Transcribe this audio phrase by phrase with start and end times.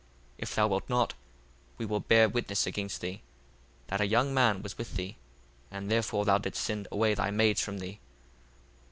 [0.01, 0.07] 1:21
[0.39, 1.13] If thou wilt not,
[1.77, 3.21] we will bear witness against thee,
[3.85, 5.15] that a young man was with thee:
[5.69, 7.99] and therefore thou didst send away thy maids from thee.